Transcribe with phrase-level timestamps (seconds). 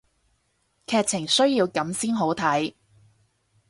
[0.87, 2.73] 劇情需要噉先好睇